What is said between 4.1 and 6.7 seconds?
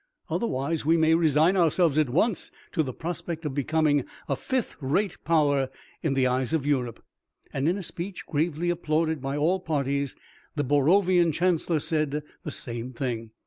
a fifth rate power in the eyes of